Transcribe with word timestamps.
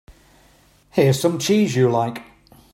Here's 0.89 1.19
some 1.19 1.37
cheese 1.37 1.75
you 1.75 1.87
like. 1.91 2.23